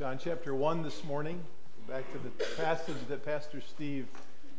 [0.00, 1.38] John chapter 1 this morning.
[1.86, 4.06] Back to the passage that Pastor Steve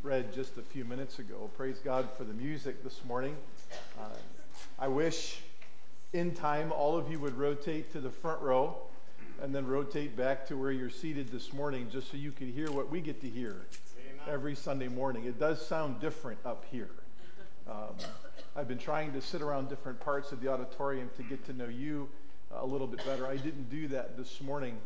[0.03, 1.49] read just a few minutes ago.
[1.57, 3.35] Praise God for the music this morning.
[3.99, 4.03] Uh,
[4.77, 5.39] I wish
[6.13, 8.77] in time all of you would rotate to the front row
[9.41, 12.71] and then rotate back to where you're seated this morning just so you could hear
[12.71, 13.55] what we get to hear
[14.27, 15.23] every Sunday morning.
[15.23, 16.91] It does sound different up here.
[17.67, 17.95] Um,
[18.55, 21.65] I've been trying to sit around different parts of the auditorium to get to know
[21.65, 22.09] you
[22.51, 23.25] a little bit better.
[23.25, 24.77] I didn't do that this morning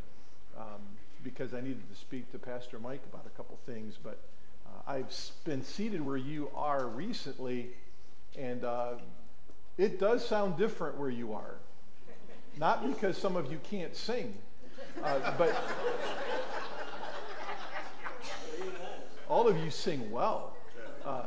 [0.58, 0.82] um,
[1.24, 3.96] because I needed to speak to Pastor Mike about a couple things.
[4.02, 4.20] But
[4.66, 7.70] uh, I've been seated where you are recently,
[8.38, 8.94] and uh,
[9.78, 11.56] it does sound different where you are.
[12.58, 14.34] Not because some of you can't sing,
[15.04, 15.54] uh, but
[19.30, 20.56] all of you sing well.
[21.04, 21.24] Uh,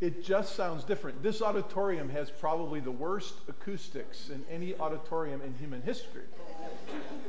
[0.00, 1.22] it just sounds different.
[1.22, 6.24] This auditorium has probably the worst acoustics in any auditorium in human history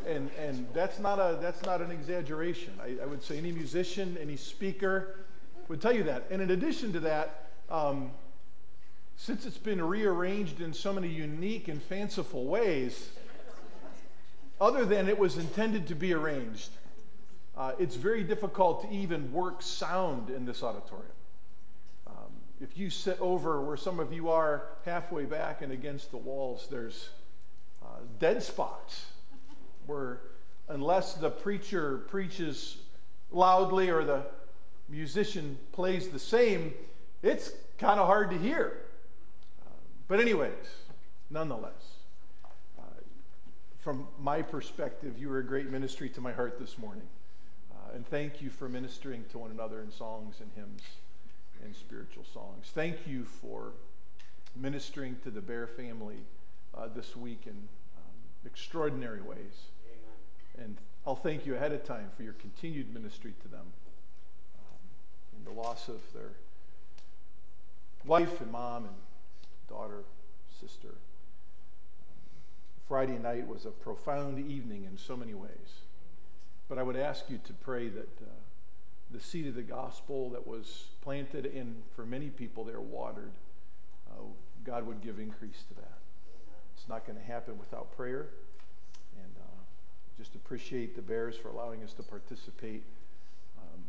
[0.08, 2.74] and, and that's, not a, that's not an exaggeration.
[2.82, 5.16] I, I, would say any musician, any speaker
[5.68, 6.26] would tell you that.
[6.32, 8.12] And in addition to that, um,
[9.18, 13.10] since it's been rearranged in so many unique and fanciful ways,
[14.62, 16.70] other than it was intended to be arranged,
[17.58, 21.12] uh, it's very difficult to even work sound in this auditorium.
[22.08, 22.14] Um,
[22.62, 26.68] if you sit over where some of you are halfway back and against the walls,
[26.70, 27.10] there's
[27.84, 29.06] uh, dead spots
[29.88, 30.22] where
[30.70, 32.78] unless the preacher preaches
[33.32, 34.24] loudly or the
[34.90, 36.74] musician plays the same,
[37.24, 38.82] it's kind of hard to hear.
[40.08, 40.52] But, anyways,
[41.30, 41.98] nonetheless,
[42.80, 42.84] uh,
[43.80, 47.08] from my perspective, you were a great ministry to my heart this morning.
[47.72, 50.84] Uh, and thank you for ministering to one another in songs and hymns
[51.64, 52.72] and spiritual songs.
[52.74, 53.74] Thank you for
[54.56, 56.18] ministering to the Bear family
[56.78, 58.14] uh, this week in um,
[58.46, 59.68] extraordinary ways.
[60.58, 63.62] And I'll thank you ahead of time for your continued ministry to them
[64.60, 66.32] um, in the loss of their
[68.06, 68.96] wife and mom and
[69.70, 70.04] daughter,
[70.60, 70.96] sister.
[72.88, 75.82] Friday night was a profound evening in so many ways.
[76.70, 78.30] But I would ask you to pray that uh,
[79.12, 83.32] the seed of the gospel that was planted and for many people there watered,
[84.10, 84.24] uh,
[84.64, 86.00] God would give increase to that.
[86.76, 88.28] It's not going to happen without prayer
[90.18, 92.84] just appreciate the Bears for allowing us to participate.
[93.60, 93.84] Um,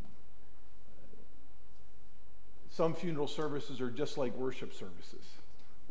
[2.71, 5.25] some funeral services are just like worship services.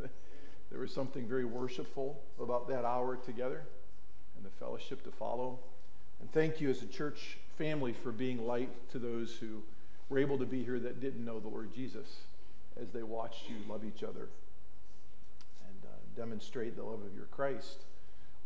[0.70, 3.62] there was something very worshipful about that hour together
[4.36, 5.58] and the fellowship to follow.
[6.20, 9.62] And thank you as a church family for being light to those who
[10.08, 12.06] were able to be here that didn't know the Lord Jesus
[12.80, 14.28] as they watched you love each other
[15.66, 17.78] and uh, demonstrate the love of your Christ,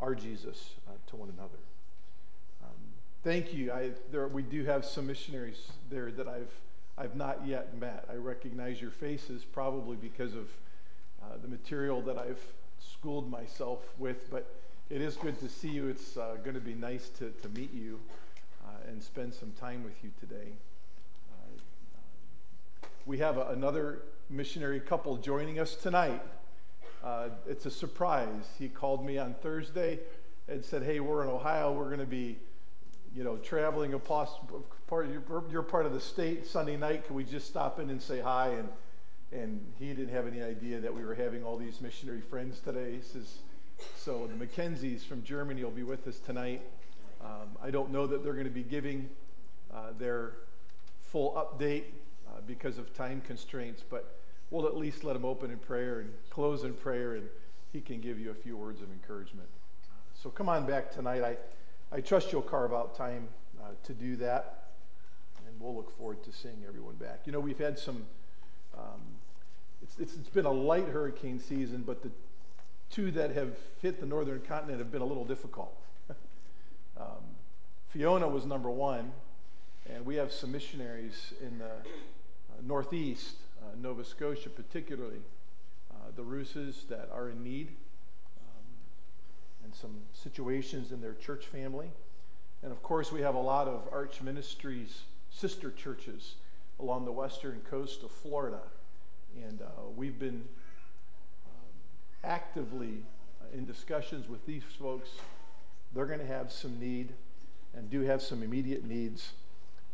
[0.00, 1.58] our Jesus, uh, to one another
[3.22, 3.72] thank you.
[3.72, 6.50] I, there, we do have some missionaries there that I've,
[6.98, 8.04] I've not yet met.
[8.10, 10.48] I recognize your faces probably because of
[11.22, 12.40] uh, the material that I've
[12.80, 14.52] schooled myself with, but
[14.90, 15.88] it is good to see you.
[15.88, 18.00] It's uh, going to be nice to, to meet you
[18.64, 20.52] uh, and spend some time with you today.
[21.32, 26.22] Uh, we have a, another missionary couple joining us tonight.
[27.04, 28.48] Uh, it's a surprise.
[28.58, 30.00] He called me on Thursday
[30.48, 31.72] and said, Hey, we're in Ohio.
[31.72, 32.38] We're going to be
[33.14, 34.28] you know, traveling part,
[34.90, 37.06] you're, you're part of the state Sunday night.
[37.06, 38.48] Can we just stop in and say hi?
[38.48, 38.68] And,
[39.32, 42.96] and he didn't have any idea that we were having all these missionary friends today.
[42.96, 43.38] He says,
[43.96, 46.62] so the Mackenzies from Germany will be with us tonight.
[47.22, 49.08] Um, I don't know that they're going to be giving
[49.72, 50.32] uh, their
[51.00, 51.84] full update
[52.28, 54.18] uh, because of time constraints, but
[54.50, 57.28] we'll at least let them open in prayer and close in prayer, and
[57.72, 59.48] he can give you a few words of encouragement.
[60.14, 61.22] So come on back tonight.
[61.22, 61.36] I,
[61.94, 63.28] I trust you'll carve out time
[63.60, 64.70] uh, to do that,
[65.46, 67.20] and we'll look forward to seeing everyone back.
[67.26, 68.06] You know, we've had some,
[68.74, 69.02] um,
[69.82, 72.10] it's, it's, it's been a light hurricane season, but the
[72.88, 75.76] two that have hit the northern continent have been a little difficult.
[76.98, 77.36] um,
[77.88, 79.12] Fiona was number one,
[79.86, 85.20] and we have some missionaries in the uh, northeast, uh, Nova Scotia particularly,
[85.90, 87.72] uh, the Rooses that are in need
[89.74, 91.90] some situations in their church family.
[92.62, 96.34] And of course, we have a lot of Arch Ministries sister churches
[96.78, 98.60] along the western coast of Florida.
[99.46, 99.66] And uh,
[99.96, 100.44] we've been
[101.46, 101.70] um,
[102.24, 103.02] actively
[103.54, 105.10] in discussions with these folks.
[105.94, 107.12] They're going to have some need
[107.74, 109.32] and do have some immediate needs.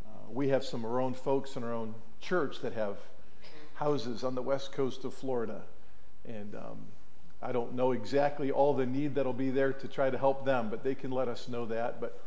[0.04, 2.98] Uh, we have some of our own folks in our own church that have
[3.74, 5.62] houses on the west coast of Florida.
[6.24, 6.78] And um,
[7.40, 10.68] I don't know exactly all the need that'll be there to try to help them,
[10.70, 12.00] but they can let us know that.
[12.00, 12.20] But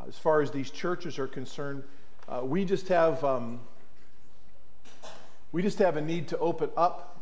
[0.00, 1.82] Uh, as far as these churches are concerned,
[2.28, 3.60] uh, we just have um,
[5.52, 7.20] we just have a need to open up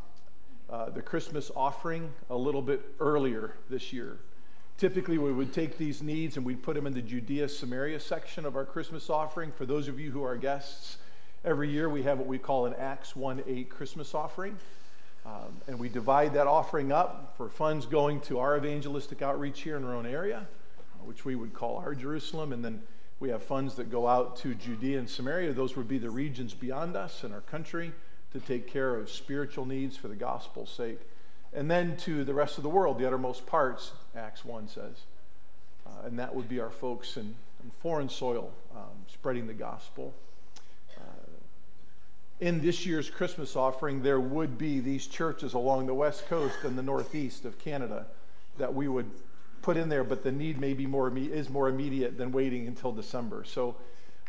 [0.71, 4.19] uh, the Christmas offering a little bit earlier this year.
[4.77, 8.45] Typically, we would take these needs and we'd put them in the Judea Samaria section
[8.45, 9.51] of our Christmas offering.
[9.51, 10.99] For those of you who are guests,
[11.45, 14.57] every year we have what we call an Acts 1 8 Christmas offering.
[15.27, 19.77] Um, and we divide that offering up for funds going to our evangelistic outreach here
[19.77, 22.53] in our own area, uh, which we would call our Jerusalem.
[22.53, 22.83] And then
[23.21, 25.53] we have funds that go out to Judea and Samaria.
[25.53, 27.93] Those would be the regions beyond us in our country
[28.33, 31.01] to take care of spiritual needs for the gospel's sake.
[31.53, 35.03] And then to the rest of the world, the uttermost parts, Acts 1 says.
[35.87, 40.15] Uh, and that would be our folks in, in foreign soil um, spreading the gospel.
[42.41, 46.79] In this year's Christmas offering, there would be these churches along the west coast and
[46.79, 48.07] the northeast of Canada
[48.59, 49.11] that we would
[49.61, 52.93] put in there, but the need may be more is more immediate than waiting until
[52.93, 53.43] December.
[53.45, 53.77] So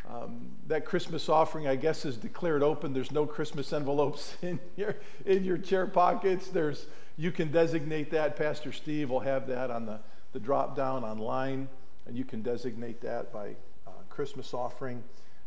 [0.08, 2.92] um, that Christmas offering, I guess, is declared open.
[2.92, 6.48] There's no Christmas envelopes in your in your chair pockets.
[6.48, 6.86] There's
[7.16, 8.36] you can designate that.
[8.36, 10.00] Pastor Steve will have that on the,
[10.32, 11.68] the drop down online,
[12.06, 13.54] and you can designate that by
[13.86, 15.02] uh, Christmas offering.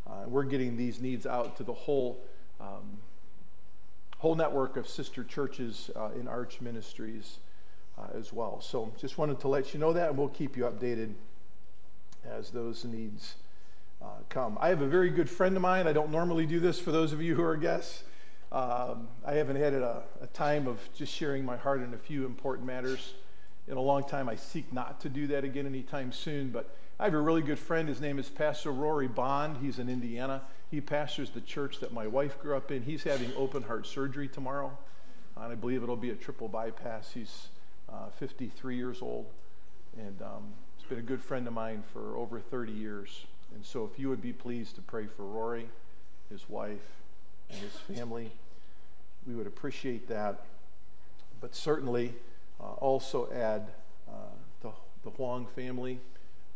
[0.07, 2.23] Uh, we're getting these needs out to the whole
[2.63, 2.97] um,
[4.17, 7.39] whole network of sister churches uh, in Arch Ministries
[7.97, 8.61] uh, as well.
[8.61, 11.13] So just wanted to let you know that, and we'll keep you updated
[12.25, 13.35] as those needs
[14.01, 14.57] uh, come.
[14.61, 15.87] I have a very good friend of mine.
[15.87, 18.03] I don't normally do this for those of you who are guests.
[18.51, 22.25] Um, I haven't had a, a, time of just sharing my heart in a few
[22.25, 23.15] important matters
[23.67, 24.29] in a long time.
[24.29, 26.49] I seek not to do that again anytime soon.
[26.49, 26.69] But
[26.99, 27.89] I have a really good friend.
[27.89, 29.57] His name is Pastor Rory Bond.
[29.57, 30.43] He's in Indiana.
[30.73, 32.81] He pastors the church that my wife grew up in.
[32.81, 34.75] He's having open heart surgery tomorrow.
[35.37, 37.11] And I believe it'll be a triple bypass.
[37.13, 37.49] He's
[37.87, 39.27] uh, 53 years old.
[39.99, 43.27] And um, he's been a good friend of mine for over 30 years.
[43.53, 45.69] And so, if you would be pleased to pray for Rory,
[46.31, 47.03] his wife,
[47.51, 48.31] and his family,
[49.27, 50.43] we would appreciate that.
[51.39, 52.15] But certainly,
[52.59, 53.67] uh, also add
[54.09, 54.13] uh,
[54.63, 54.71] the,
[55.03, 55.99] the Huang family.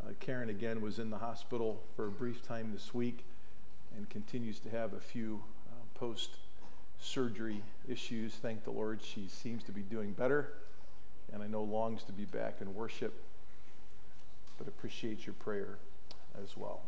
[0.03, 3.23] Uh, Karen, again, was in the hospital for a brief time this week
[3.97, 6.29] and continues to have a few uh, post
[6.99, 8.33] surgery issues.
[8.35, 10.53] Thank the Lord, she seems to be doing better.
[11.33, 13.13] And I know longs to be back in worship,
[14.57, 15.77] but appreciate your prayer
[16.41, 16.81] as well.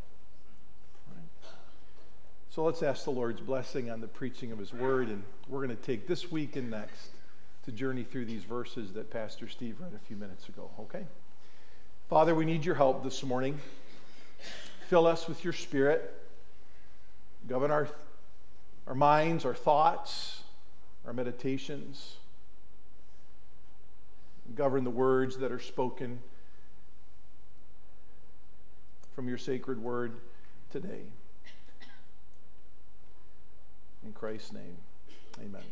[2.51, 5.75] So let's ask the Lord's blessing on the preaching of His Word, and we're going
[5.75, 7.09] to take this week and next
[7.65, 11.05] to journey through these verses that Pastor Steve read a few minutes ago, okay?
[12.09, 13.59] Father, we need your help this morning.
[14.87, 16.11] Fill us with your Spirit.
[17.47, 17.89] Govern our,
[18.87, 20.43] our minds, our thoughts,
[21.05, 22.17] our meditations.
[24.55, 26.19] Govern the words that are spoken
[29.15, 30.13] from your sacred word
[30.71, 31.01] today.
[34.05, 34.77] In Christ's name,
[35.39, 35.63] amen.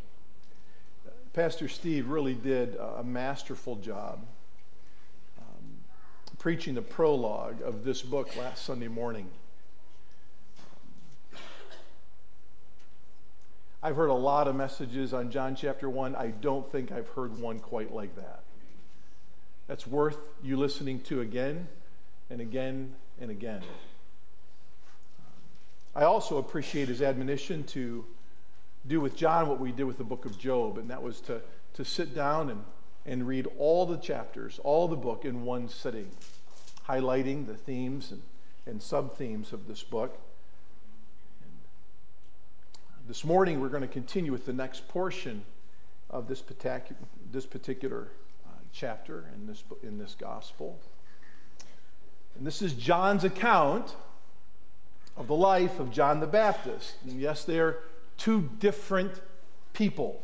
[1.33, 4.25] Pastor Steve really did a masterful job
[5.37, 5.45] um,
[6.39, 9.29] preaching the prologue of this book last Sunday morning.
[13.83, 16.15] I've heard a lot of messages on John chapter 1.
[16.15, 18.43] I don't think I've heard one quite like that.
[19.67, 21.67] That's worth you listening to again
[22.29, 23.61] and again and again.
[25.95, 28.03] I also appreciate his admonition to
[28.87, 31.41] do with John what we did with the book of Job, and that was to,
[31.73, 32.63] to sit down and,
[33.05, 36.09] and read all the chapters, all the book in one sitting,
[36.87, 38.21] highlighting the themes and,
[38.65, 40.19] and sub themes of this book.
[43.07, 45.45] This morning, we're going to continue with the next portion
[46.09, 46.43] of this,
[47.31, 48.09] this particular
[48.45, 50.77] uh, chapter in this, in this gospel.
[52.37, 53.95] And this is John's account
[55.15, 56.95] of the life of John the Baptist.
[57.05, 57.77] And yes, they are
[58.17, 59.21] two different
[59.71, 60.21] people.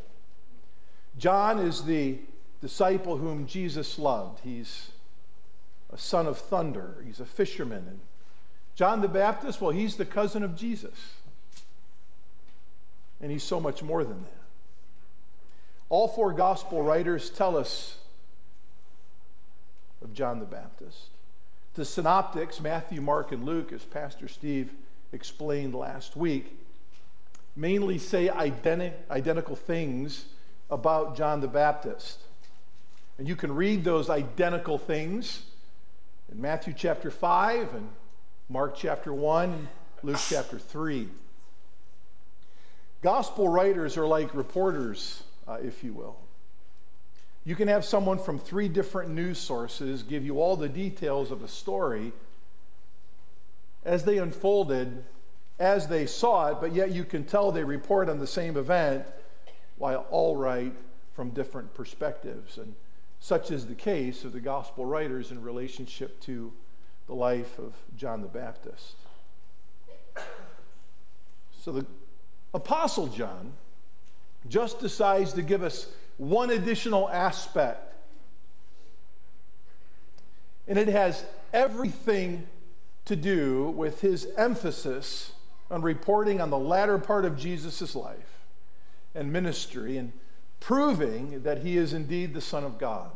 [1.18, 2.20] John is the
[2.60, 4.42] disciple whom Jesus loved.
[4.44, 4.92] He's
[5.90, 7.86] a son of thunder, he's a fisherman.
[7.88, 8.00] And
[8.76, 11.14] John the Baptist, well, he's the cousin of Jesus.
[13.24, 14.44] And he's so much more than that.
[15.88, 17.98] All four gospel writers tell us
[20.04, 21.08] of John the Baptist.
[21.76, 24.74] The synoptics, Matthew, Mark, and Luke, as Pastor Steve
[25.14, 26.60] explained last week,
[27.56, 30.26] mainly say identi- identical things
[30.70, 32.20] about John the Baptist.
[33.18, 35.44] And you can read those identical things
[36.30, 37.88] in Matthew chapter 5 and
[38.50, 39.68] Mark chapter 1 and
[40.04, 41.08] Luke chapter 3.
[43.04, 46.16] Gospel writers are like reporters, uh, if you will.
[47.44, 51.44] You can have someone from three different news sources give you all the details of
[51.44, 52.14] a story,
[53.84, 55.04] as they unfolded,
[55.60, 59.06] as they saw it, but yet you can tell they report on the same event
[59.78, 60.74] while all write
[61.14, 62.58] from different perspectives.
[62.58, 62.74] And
[63.20, 66.54] such is the case of the gospel writers in relationship to
[67.08, 68.96] the life of John the Baptist.
[71.60, 71.86] So the
[72.54, 73.54] Apostle John
[74.48, 77.94] just decides to give us one additional aspect.
[80.68, 82.48] And it has everything
[83.06, 85.34] to do with his emphasis
[85.70, 88.46] on reporting on the latter part of Jesus' life
[89.16, 90.12] and ministry and
[90.60, 93.12] proving that he is indeed the Son of God.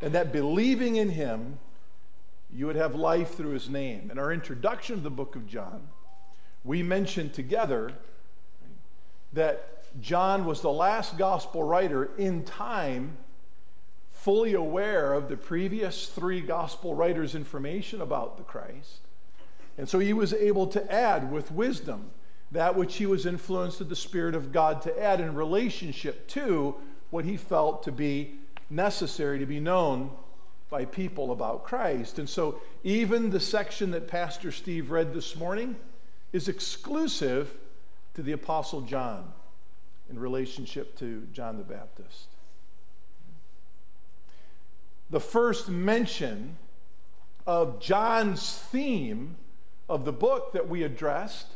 [0.00, 1.58] And that believing in him,
[2.52, 4.10] you would have life through his name.
[4.10, 5.88] In our introduction to the book of John,
[6.64, 7.92] we mentioned together
[9.32, 13.16] that John was the last gospel writer in time
[14.10, 19.00] fully aware of the previous three gospel writers' information about the Christ.
[19.78, 22.10] And so he was able to add with wisdom
[22.50, 26.74] that which he was influenced of the Spirit of God to add in relationship to
[27.10, 28.34] what he felt to be
[28.70, 30.10] necessary to be known
[30.68, 32.18] by people about Christ.
[32.18, 35.76] And so even the section that Pastor Steve read this morning
[36.32, 37.54] is exclusive
[38.14, 39.32] to the Apostle John
[40.10, 42.28] in relationship to John the Baptist.
[45.10, 46.56] The first mention
[47.46, 49.36] of John's theme
[49.88, 51.46] of the book that we addressed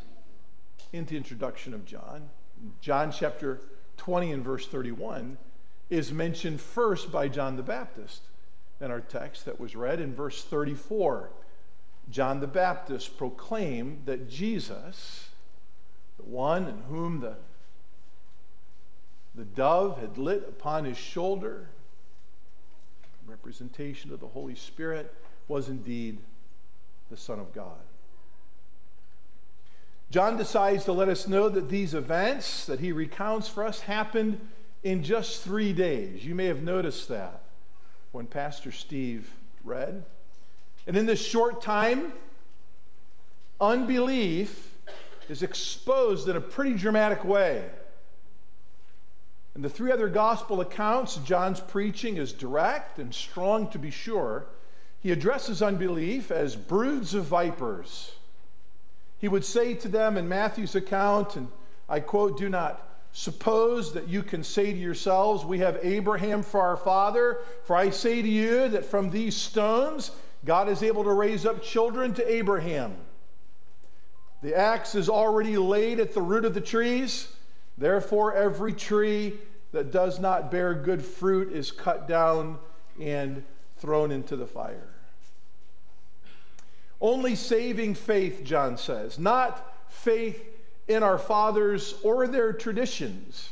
[0.93, 2.31] in the introduction of John,
[2.81, 3.61] John chapter
[3.99, 5.37] 20 and verse 31,
[5.91, 8.23] is mentioned first by John the Baptist
[8.81, 11.31] in our text that was read in verse 34.
[12.11, 15.29] John the Baptist proclaimed that Jesus,
[16.17, 17.37] the one in whom the
[19.35, 21.71] the dove had lit upon his shoulder,
[23.27, 25.15] representation of the Holy Spirit,
[25.49, 26.19] was indeed
[27.11, 27.81] the Son of God.
[30.11, 34.39] John decides to let us know that these events that he recounts for us happened
[34.83, 36.25] in just three days.
[36.25, 37.43] You may have noticed that
[38.11, 39.31] when Pastor Steve
[39.65, 40.05] read.
[40.87, 42.13] And in this short time,
[43.61, 44.75] unbelief
[45.29, 47.65] is exposed in a pretty dramatic way.
[49.55, 54.47] In the three other gospel accounts, John's preaching is direct and strong to be sure.
[55.01, 58.13] He addresses unbelief as broods of vipers.
[59.19, 61.49] He would say to them in Matthew's account, and
[61.89, 66.61] I quote, Do not suppose that you can say to yourselves, We have Abraham for
[66.63, 70.13] our father, for I say to you that from these stones
[70.45, 72.97] God is able to raise up children to Abraham.
[74.43, 77.29] The axe is already laid at the root of the trees.
[77.79, 79.35] Therefore, every tree
[79.71, 82.59] that does not bear good fruit is cut down
[83.01, 83.45] and
[83.79, 84.89] thrown into the fire.
[87.01, 90.45] Only saving faith, John says, not faith
[90.89, 93.51] in our fathers or their traditions,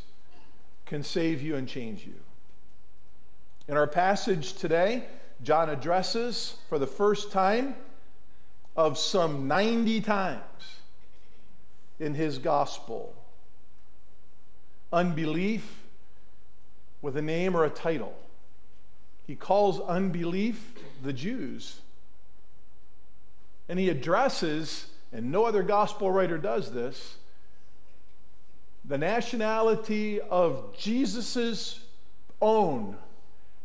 [0.87, 2.15] can save you and change you.
[3.69, 5.05] In our passage today,
[5.43, 7.75] John addresses for the first time
[8.77, 10.43] of some 90 times
[11.99, 13.15] in his gospel
[14.93, 15.83] unbelief
[17.03, 18.15] with a name or a title.
[19.27, 21.81] He calls unbelief the Jews.
[23.69, 27.17] And he addresses, and no other gospel writer does this,
[28.85, 31.81] the nationality of Jesus'
[32.41, 32.97] own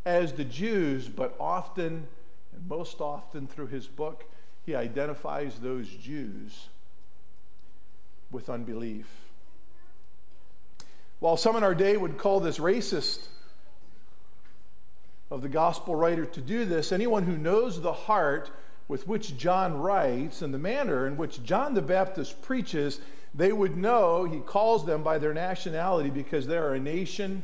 [0.05, 2.07] as the Jews, but often,
[2.53, 4.25] and most often through his book,
[4.65, 6.67] he identifies those Jews
[8.31, 9.07] with unbelief.
[11.19, 13.27] While some in our day would call this racist
[15.31, 18.51] of the gospel writer to do this, anyone who knows the heart
[18.87, 22.99] with which John writes and the manner in which John the Baptist preaches,
[23.33, 27.43] they would know he calls them by their nationality because they are a nation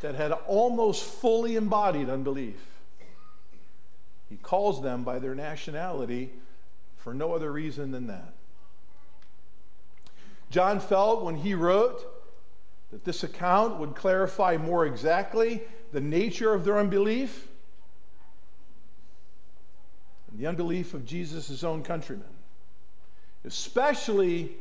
[0.00, 2.56] that had almost fully embodied unbelief.
[4.28, 6.32] He calls them by their nationality
[6.96, 8.34] for no other reason than that.
[10.50, 12.06] John felt when he wrote
[12.90, 17.48] that this account would clarify more exactly the nature of their unbelief
[20.30, 22.28] and the unbelief of Jesus' own countrymen,
[23.44, 24.56] especially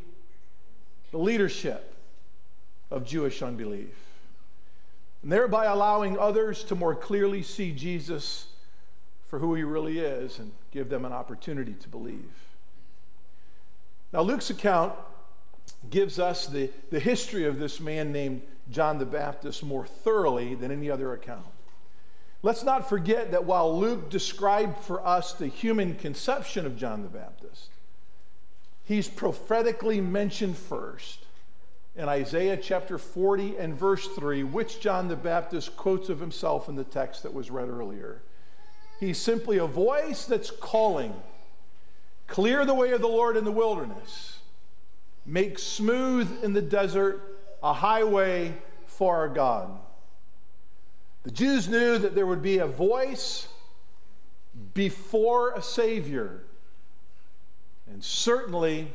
[1.12, 1.96] the leadership
[2.92, 3.96] of Jewish unbelief,
[5.24, 8.48] and thereby allowing others to more clearly see Jesus
[9.28, 12.32] for who he really is and give them an opportunity to believe.
[14.14, 14.94] Now, Luke's account
[15.90, 20.72] gives us the, the history of this man named John the Baptist more thoroughly than
[20.72, 21.46] any other account.
[22.44, 27.10] Let's not forget that while Luke described for us the human conception of John the
[27.10, 27.70] Baptist,
[28.86, 31.27] he's prophetically mentioned first
[31.98, 36.76] in Isaiah chapter 40 and verse 3, which John the Baptist quotes of himself in
[36.76, 38.22] the text that was read earlier.
[39.00, 41.14] He's simply a voice that's calling,
[42.28, 44.40] Clear the way of the Lord in the wilderness,
[45.26, 48.54] make smooth in the desert a highway
[48.86, 49.72] for our God.
[51.24, 53.48] The Jews knew that there would be a voice
[54.74, 56.44] before a Savior,
[57.92, 58.88] and certainly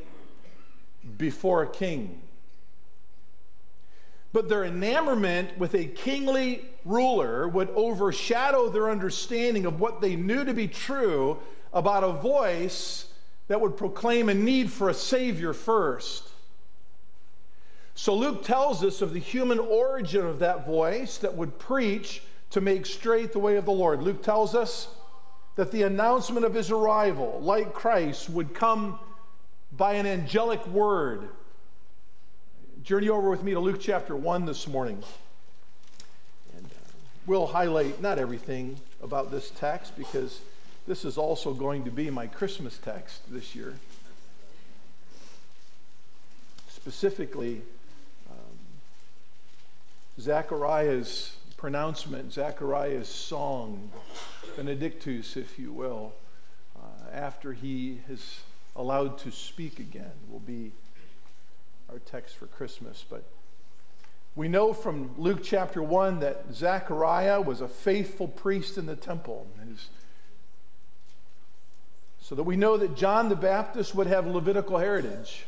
[1.16, 2.23] before a king.
[4.32, 10.44] But their enamorment with a kingly ruler would overshadow their understanding of what they knew
[10.44, 11.38] to be true
[11.72, 13.06] about a voice
[13.48, 16.30] that would proclaim a need for a Savior first.
[17.94, 22.60] So Luke tells us of the human origin of that voice that would preach to
[22.60, 24.02] make straight the way of the Lord.
[24.02, 24.88] Luke tells us
[25.56, 28.98] that the announcement of his arrival, like Christ, would come
[29.72, 31.28] by an angelic word.
[32.82, 35.00] Journey over with me to Luke chapter 1 this morning.
[36.56, 36.92] And uh,
[37.26, 40.40] we'll highlight not everything about this text because
[40.88, 43.74] this is also going to be my Christmas text this year.
[46.68, 47.62] Specifically,
[50.20, 53.90] Zechariah's pronouncement, Zechariah's song,
[54.56, 56.12] Benedictus, if you will,
[56.76, 58.40] uh, after he is
[58.74, 60.72] allowed to speak again, will be
[61.92, 63.04] our text for Christmas.
[63.08, 63.22] But
[64.34, 69.46] we know from Luke chapter 1 that Zechariah was a faithful priest in the temple.
[72.22, 75.44] So that we know that John the Baptist would have Levitical heritage.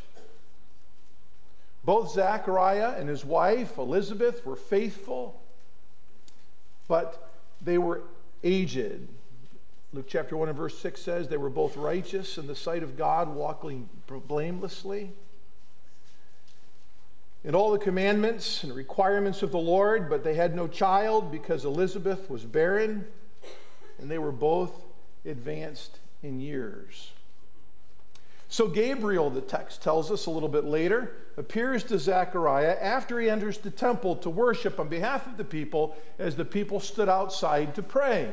[1.82, 5.40] Both Zechariah and his wife, Elizabeth, were faithful,
[6.88, 7.30] but
[7.62, 8.02] they were
[8.42, 9.08] aged.
[9.94, 12.98] Luke chapter 1 and verse 6 says they were both righteous in the sight of
[12.98, 15.10] God, walking blamelessly.
[17.44, 21.66] In all the commandments and requirements of the Lord, but they had no child because
[21.66, 23.06] Elizabeth was barren,
[23.98, 24.72] and they were both
[25.26, 27.12] advanced in years.
[28.48, 33.28] So, Gabriel, the text tells us a little bit later, appears to Zechariah after he
[33.28, 37.74] enters the temple to worship on behalf of the people as the people stood outside
[37.74, 38.32] to pray.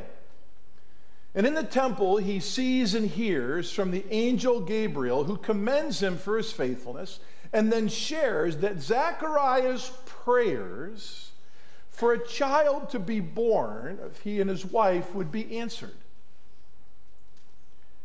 [1.33, 6.17] And in the temple, he sees and hears from the angel Gabriel, who commends him
[6.17, 7.19] for his faithfulness,
[7.53, 11.31] and then shares that Zechariah's prayers
[11.89, 15.91] for a child to be born, if he and his wife, would be answered.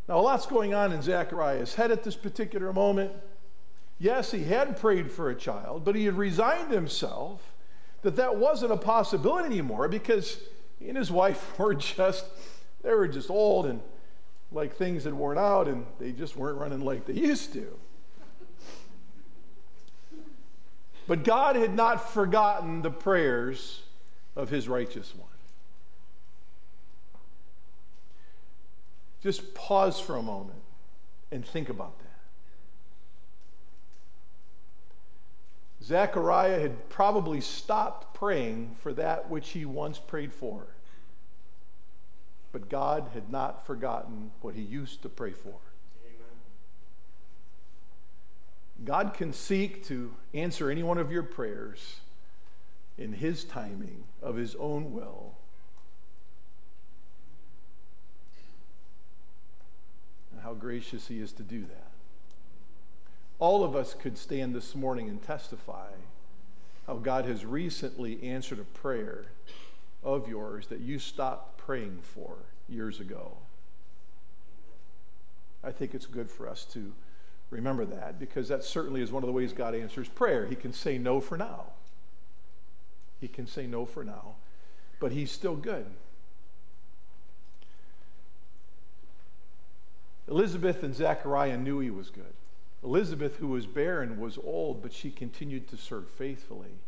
[0.08, 3.12] Now, a lot's going on in Zechariah's head at this particular moment.
[3.98, 7.40] Yes, he had prayed for a child, but he had resigned himself
[8.02, 10.40] that that wasn't a possibility anymore because
[10.78, 12.24] he and his wife were just,
[12.82, 13.80] they were just old and
[14.52, 17.66] like things had worn out and they just weren't running like they used to.
[21.06, 23.82] But God had not forgotten the prayers
[24.34, 25.28] of his righteous one.
[29.22, 30.62] Just pause for a moment
[31.30, 32.06] and think about that.
[35.82, 40.66] Zechariah had probably stopped praying for that which he once prayed for.
[42.50, 45.54] But God had not forgotten what he used to pray for.
[46.04, 46.26] Amen.
[48.84, 52.00] God can seek to answer any one of your prayers
[52.98, 55.36] in his timing of his own will
[60.46, 61.90] how gracious He is to do that.
[63.40, 65.88] All of us could stand this morning and testify
[66.86, 69.24] how God has recently answered a prayer
[70.04, 72.36] of yours that you stopped praying for
[72.68, 73.36] years ago.
[75.64, 76.92] I think it's good for us to
[77.50, 80.46] remember that because that certainly is one of the ways God answers prayer.
[80.46, 81.66] He can say no for now.
[83.20, 84.34] He can say no for now,
[85.00, 85.86] but He's still good.
[90.28, 92.34] Elizabeth and Zechariah knew he was good.
[92.82, 96.80] Elizabeth, who was barren, was old, but she continued to serve faithfully,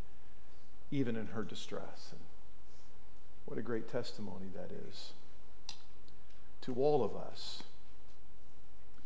[0.91, 2.09] even in her distress.
[2.11, 2.21] And
[3.47, 5.13] what a great testimony that is
[6.63, 7.63] to all of us.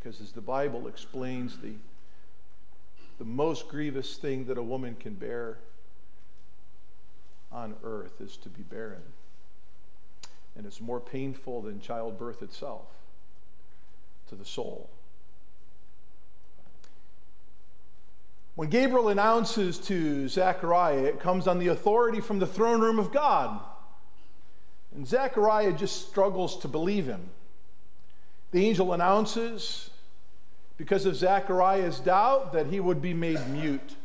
[0.02, 1.74] Because as the Bible explains, the,
[3.18, 5.58] the most grievous thing that a woman can bear
[7.52, 9.02] on earth is to be barren.
[10.56, 12.86] And it's more painful than childbirth itself
[14.28, 14.90] to the soul.
[18.56, 23.12] When Gabriel announces to Zechariah, it comes on the authority from the throne room of
[23.12, 23.60] God.
[24.94, 27.30] And Zechariah just struggles to believe him.
[28.50, 29.88] The angel announces,
[30.76, 33.96] because of Zechariah's doubt, that he would be made mute.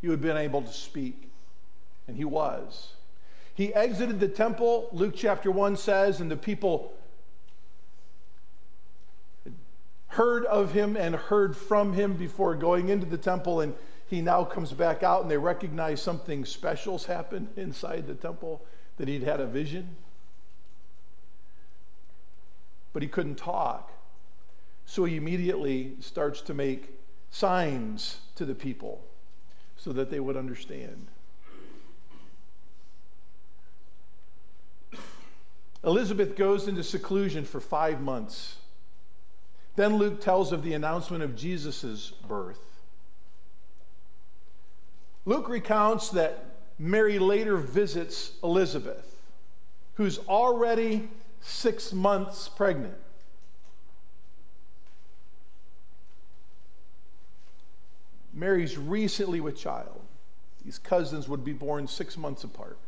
[0.00, 1.30] He would be unable to speak.
[2.06, 2.92] And he was.
[3.54, 6.92] He exited the temple, Luke chapter 1 says, and the people
[10.08, 13.60] heard of him and heard from him before going into the temple.
[13.60, 13.74] And
[14.08, 18.64] he now comes back out and they recognize something special's happened inside the temple,
[18.98, 19.96] that he'd had a vision.
[22.92, 23.93] But he couldn't talk.
[24.86, 26.90] So he immediately starts to make
[27.30, 29.04] signs to the people
[29.76, 31.08] so that they would understand.
[35.84, 38.56] Elizabeth goes into seclusion for five months.
[39.76, 42.82] Then Luke tells of the announcement of Jesus' birth.
[45.26, 46.46] Luke recounts that
[46.78, 49.20] Mary later visits Elizabeth,
[49.94, 51.08] who's already
[51.40, 52.94] six months pregnant.
[58.34, 60.00] Mary's recently with child.
[60.64, 62.78] These cousins would be born six months apart.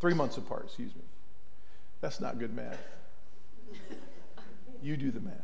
[0.00, 1.02] Three months apart, excuse me.
[2.00, 2.82] That's not good math.
[4.82, 5.34] You do the math.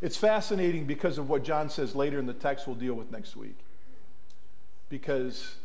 [0.00, 3.36] It's fascinating because of what John says later in the text we'll deal with next
[3.36, 3.58] week.
[4.88, 5.56] Because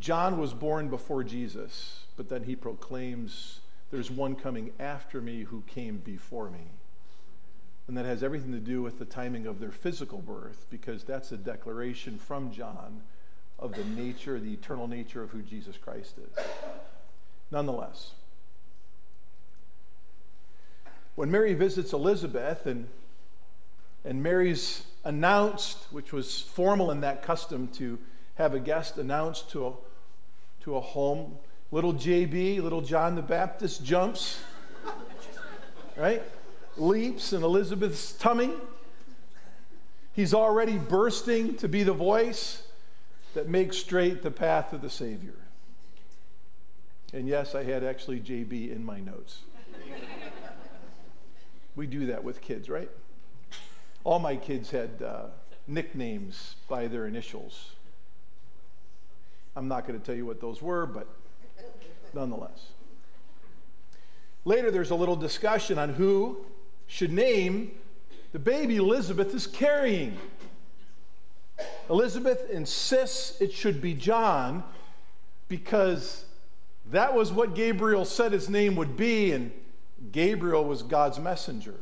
[0.00, 3.60] John was born before Jesus, but then he proclaims,
[3.90, 6.70] There's one coming after me who came before me.
[7.88, 11.30] And that has everything to do with the timing of their physical birth, because that's
[11.32, 13.02] a declaration from John
[13.58, 16.44] of the nature, the eternal nature of who Jesus Christ is.
[17.50, 18.12] Nonetheless,
[21.14, 22.88] when Mary visits Elizabeth and,
[24.04, 27.98] and Mary's announced, which was formal in that custom to
[28.34, 29.72] have a guest announced to a,
[30.60, 31.38] to a home,
[31.70, 34.40] little JB, little John the Baptist jumps,
[35.96, 36.22] right?
[36.78, 38.52] Leaps in Elizabeth's tummy.
[40.12, 42.62] He's already bursting to be the voice
[43.34, 45.34] that makes straight the path of the Savior.
[47.12, 49.40] And yes, I had actually JB in my notes.
[51.76, 52.90] We do that with kids, right?
[54.04, 55.26] All my kids had uh,
[55.66, 57.72] nicknames by their initials.
[59.54, 61.06] I'm not going to tell you what those were, but
[62.14, 62.68] nonetheless.
[64.44, 66.46] Later, there's a little discussion on who
[66.86, 67.72] should name
[68.32, 70.18] the baby Elizabeth is carrying.
[71.88, 74.62] Elizabeth insists it should be John
[75.48, 76.24] because
[76.90, 79.52] that was what Gabriel said his name would be, and
[80.12, 81.74] Gabriel was God's messenger.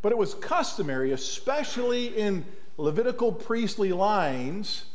[0.00, 2.44] But it was customary, especially in
[2.78, 4.86] Levitical priestly lines,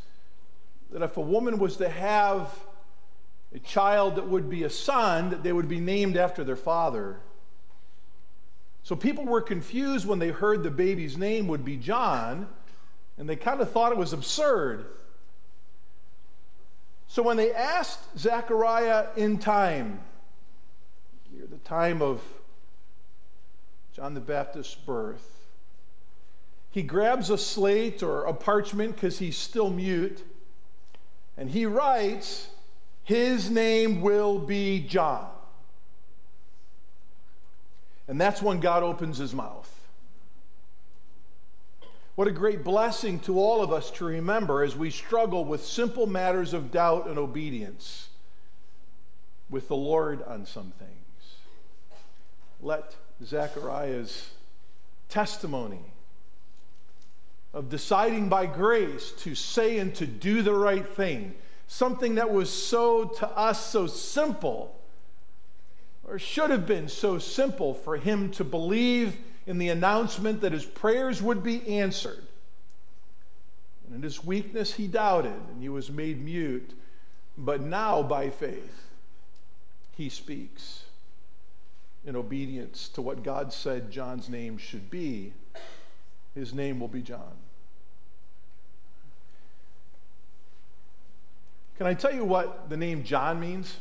[0.92, 2.58] that if a woman was to have
[3.54, 7.20] a child that would be a son, that they would be named after their father.
[8.84, 12.48] So people were confused when they heard the baby's name would be John,
[13.18, 14.86] and they kind of thought it was absurd.
[17.08, 20.00] So when they asked Zechariah in time,
[21.32, 22.22] near the time of
[23.94, 25.38] John the Baptist's birth,
[26.70, 30.24] he grabs a slate or a parchment because he's still mute,
[31.38, 32.50] and he writes,
[33.04, 35.28] His name will be John.
[38.08, 39.74] And that's when God opens his mouth.
[42.16, 46.08] What a great blessing to all of us to remember as we struggle with simple
[46.08, 48.10] matters of doubt and obedience
[49.50, 51.36] with the Lord on some things.
[52.62, 54.32] Let Zechariah's
[55.10, 55.94] testimony
[57.54, 61.34] of deciding by grace to say and to do the right thing,
[61.68, 64.77] something that was so to us so simple,
[66.08, 70.66] or should have been so simple for him to believe in the announcement that his
[70.66, 72.24] prayers would be answered.
[73.86, 76.74] And in his weakness, he doubted and he was made mute.
[77.38, 78.88] But now, by faith,
[79.96, 80.84] he speaks
[82.06, 85.34] in obedience to what God said John's name should be.
[86.34, 87.34] His name will be John.
[91.78, 93.78] Can I tell you what the name John means?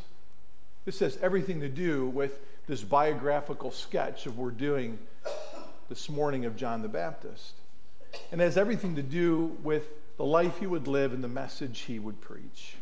[0.86, 5.00] This has everything to do with this biographical sketch of what we're doing
[5.88, 7.54] this morning of John the Baptist.
[8.30, 11.80] And it has everything to do with the life he would live and the message
[11.80, 12.76] he would preach.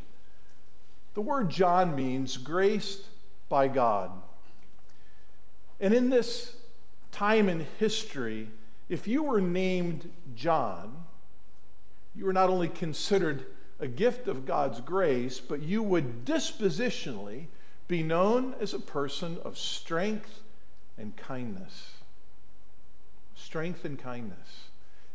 [1.14, 3.06] The word John means graced
[3.48, 4.10] by God.
[5.80, 6.54] And in this
[7.10, 8.50] time in history,
[8.90, 10.94] if you were named John,
[12.14, 13.46] you were not only considered
[13.80, 17.46] a gift of God's grace, but you would dispositionally
[17.88, 20.40] be known as a person of strength
[20.98, 21.92] and kindness.
[23.34, 24.68] Strength and kindness.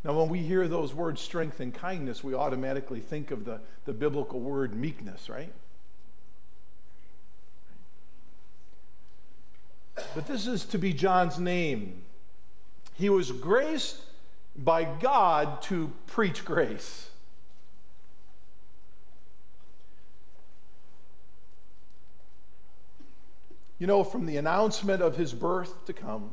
[0.04, 3.94] Now, when we hear those words, strength and kindness, we automatically think of the, the
[3.94, 5.52] biblical word meekness, right?
[10.16, 12.02] But this is to be John's name.
[12.94, 13.98] He was graced
[14.56, 17.09] by God to preach grace.
[23.80, 26.32] You know, from the announcement of his birth to come,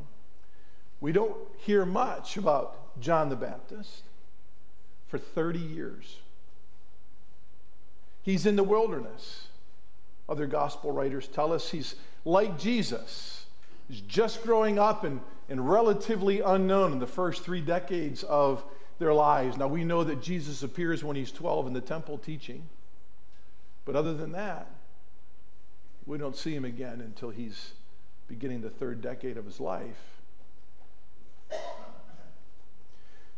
[0.99, 4.03] we don't hear much about John the Baptist
[5.07, 6.17] for 30 years.
[8.21, 9.47] He's in the wilderness.
[10.27, 13.45] Other gospel writers tell us he's like Jesus.
[13.87, 18.65] He's just growing up and, and relatively unknown in the first three decades of
[18.99, 19.55] their lives.
[19.55, 22.67] Now, we know that Jesus appears when he's 12 in the temple teaching.
[23.85, 24.69] But other than that,
[26.07, 27.73] we don't see him again until he's
[28.27, 30.21] beginning the third decade of his life.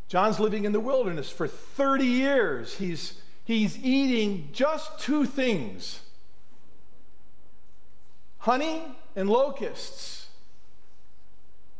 [0.07, 2.75] John's living in the wilderness for 30 years.
[2.75, 6.01] He's, he's eating just two things
[8.37, 8.81] honey
[9.15, 10.27] and locusts.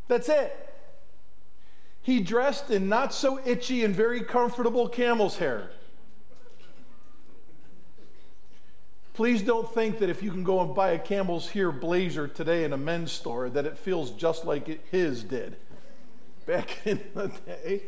[0.08, 0.74] That's it.
[2.02, 5.70] He dressed in not so itchy and very comfortable camel's hair.
[9.20, 12.64] Please don't think that if you can go and buy a camel's hair blazer today
[12.64, 15.56] in a men's store, that it feels just like it, his did
[16.46, 17.82] back in the day.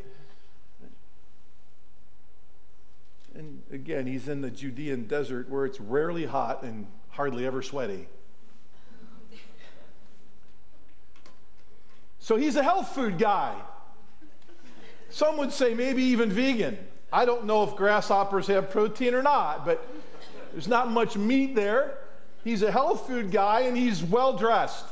[3.34, 8.08] And again, he's in the Judean desert where it's rarely hot and hardly ever sweaty.
[12.18, 13.58] So he's a health food guy.
[15.08, 16.76] Some would say maybe even vegan.
[17.10, 19.82] I don't know if grasshoppers have protein or not, but
[20.52, 21.98] there's not much meat there.
[22.44, 24.86] He's a health food guy and he's well dressed.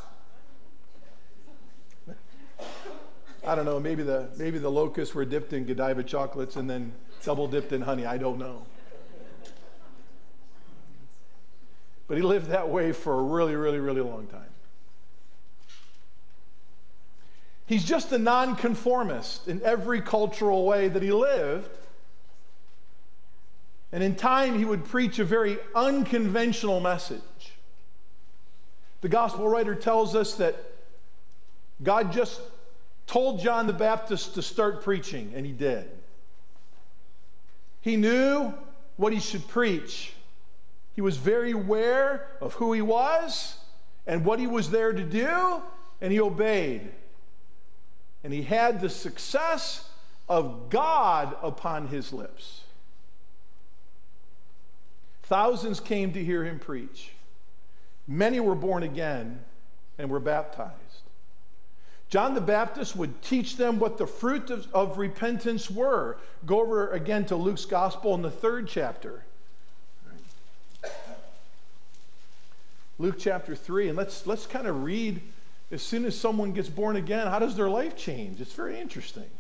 [3.47, 6.93] I don't know, maybe the, maybe the locusts were dipped in Godiva chocolates and then
[7.25, 8.05] double dipped in honey.
[8.05, 8.67] I don't know.
[12.07, 14.43] But he lived that way for a really, really, really long time.
[17.67, 21.71] He's just a nonconformist in every cultural way that he lived.
[23.93, 27.21] And in time, he would preach a very unconventional message.
[29.01, 30.57] The gospel writer tells us that
[31.83, 32.41] God just
[33.07, 35.91] told John the Baptist to start preaching, and he did.
[37.81, 38.55] He knew
[38.97, 40.13] what he should preach.
[40.95, 43.57] He was very aware of who he was
[44.07, 45.63] and what he was there to do,
[46.01, 46.93] and he obeyed.
[48.23, 49.89] And he had the success
[50.29, 52.61] of God upon his lips.
[55.31, 57.13] Thousands came to hear him preach.
[58.09, 59.39] Many were born again
[59.97, 60.75] and were baptized.
[62.09, 66.17] John the Baptist would teach them what the fruit of, of, repentance were.
[66.47, 69.23] Go over again to Luke's gospel in the third chapter.
[72.99, 75.23] Luke chapter 3, and let's, let's kind of read
[75.71, 78.41] as soon as someone gets born again, how does their life change?
[78.41, 79.31] It's very interesting.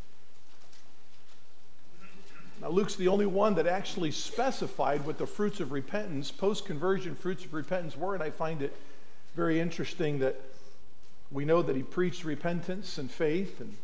[2.60, 7.14] Now, Luke's the only one that actually specified what the fruits of repentance, post conversion
[7.14, 8.76] fruits of repentance, were, and I find it
[9.34, 10.38] very interesting that
[11.32, 13.76] we know that he preached repentance and faith and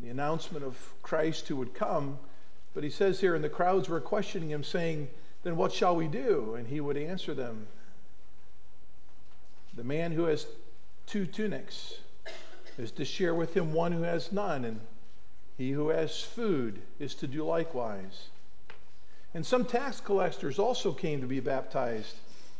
[0.00, 2.18] the announcement of Christ who would come.
[2.72, 5.08] But he says here, and the crowds were questioning him, saying,
[5.42, 6.54] Then what shall we do?
[6.54, 7.66] And he would answer them,
[9.74, 10.46] The man who has
[11.06, 11.94] two tunics
[12.76, 14.80] is to share with him one who has none, and
[15.56, 18.28] he who has food is to do likewise.
[19.34, 22.16] And some tax collectors also came to be baptized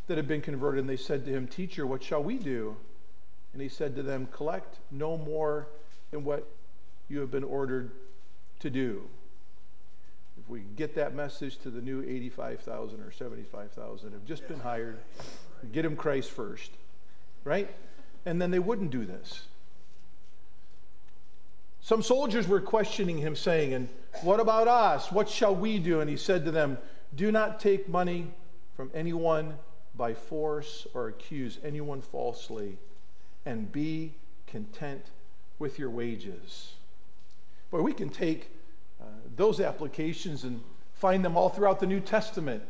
[0.07, 2.77] that had been converted, and they said to him, Teacher, what shall we do?
[3.53, 5.69] And he said to them, Collect no more
[6.11, 6.47] than what
[7.09, 7.91] you have been ordered
[8.61, 9.03] to do.
[10.39, 14.99] If we get that message to the new 85,000 or 75,000 have just been hired,
[15.73, 16.71] get them Christ first,
[17.45, 17.73] right?
[18.27, 19.45] And then they wouldn't do this.
[21.85, 23.91] Some soldiers were questioning him, saying, And
[24.23, 25.13] what about us?
[25.13, 26.01] What shall we do?
[26.01, 26.79] And he said to them,
[27.15, 28.29] Do not take money
[28.75, 29.59] from anyone
[29.95, 32.79] by force or accuse anyone falsely,
[33.45, 34.15] and be
[34.47, 35.11] content
[35.59, 36.73] with your wages.
[37.71, 38.49] Boy, we can take
[38.99, 39.05] uh,
[39.37, 40.63] those applications and
[40.95, 42.63] find them all throughout the New Testament.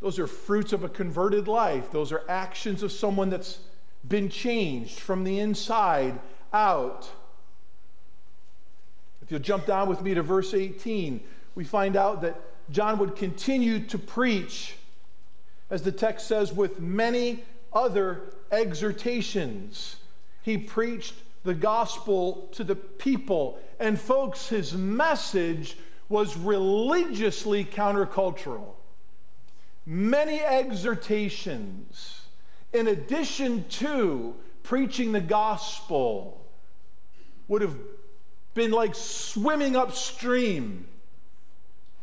[0.00, 3.60] Those are fruits of a converted life, those are actions of someone that's
[4.08, 6.18] been changed from the inside
[6.52, 7.08] out.
[9.28, 11.20] If you'll jump down with me to verse 18,
[11.54, 14.76] we find out that John would continue to preach,
[15.68, 19.96] as the text says, with many other exhortations.
[20.40, 21.12] He preached
[21.44, 23.58] the gospel to the people.
[23.78, 25.76] And, folks, his message
[26.08, 28.76] was religiously countercultural.
[29.84, 32.22] Many exhortations,
[32.72, 36.46] in addition to preaching the gospel,
[37.46, 37.76] would have
[38.58, 40.86] been like swimming upstream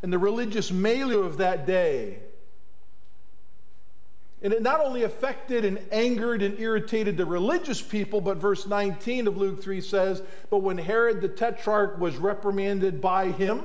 [0.02, 2.18] in the religious milieu of that day.
[4.42, 9.28] And it not only affected and angered and irritated the religious people, but verse 19
[9.28, 13.64] of Luke 3 says, But when Herod the Tetrarch was reprimanded by him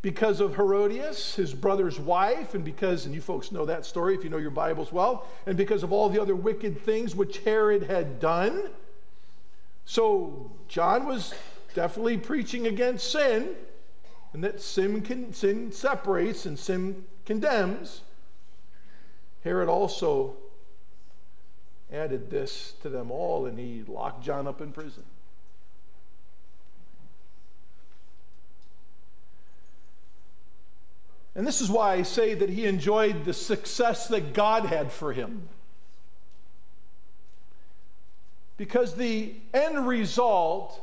[0.00, 4.22] because of Herodias, his brother's wife, and because, and you folks know that story if
[4.22, 7.82] you know your Bibles well, and because of all the other wicked things which Herod
[7.82, 8.70] had done.
[9.84, 11.34] So John was
[11.74, 13.54] definitely preaching against sin,
[14.32, 18.02] and that sin, sin separates and sin condemns.
[19.42, 20.36] Herod also
[21.92, 25.04] added this to them all, and he locked John up in prison.
[31.36, 35.12] And this is why I say that he enjoyed the success that God had for
[35.12, 35.48] him.
[38.56, 40.80] Because the end result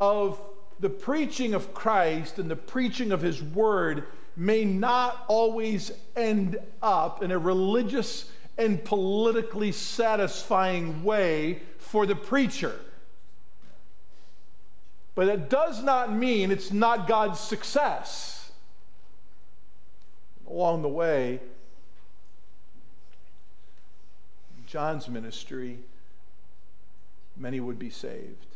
[0.00, 0.40] of
[0.80, 4.04] the preaching of Christ and the preaching of his word
[4.36, 12.78] may not always end up in a religious and politically satisfying way for the preacher.
[15.14, 18.50] But it does not mean it's not God's success.
[20.46, 21.40] Along the way,
[24.66, 25.78] John's ministry,
[27.36, 28.46] many would be saved.